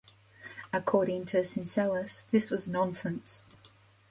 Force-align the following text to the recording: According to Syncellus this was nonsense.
According 0.73 1.25
to 1.25 1.41
Syncellus 1.43 2.23
this 2.31 2.49
was 2.49 2.67
nonsense. 2.67 3.43